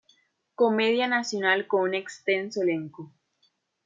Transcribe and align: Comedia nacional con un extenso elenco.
Comedia 0.55 1.07
nacional 1.07 1.67
con 1.67 1.81
un 1.81 1.93
extenso 1.93 2.63
elenco. 2.63 3.13